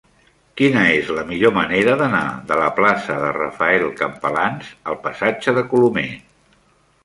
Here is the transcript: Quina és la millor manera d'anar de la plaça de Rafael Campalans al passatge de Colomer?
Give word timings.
Quina 0.61 0.85
és 0.93 1.11
la 1.17 1.25
millor 1.27 1.53
manera 1.57 1.93
d'anar 1.99 2.23
de 2.53 2.57
la 2.61 2.71
plaça 2.81 3.19
de 3.27 3.29
Rafael 3.37 3.87
Campalans 4.03 4.75
al 4.93 5.01
passatge 5.07 5.59
de 5.61 5.69
Colomer? 5.75 6.11